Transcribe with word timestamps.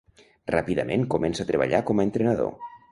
Ràpidament 0.55 1.05
comença 1.17 1.45
a 1.47 1.51
treballar 1.53 1.87
com 1.91 2.01
a 2.05 2.09
entrenador. 2.11 2.55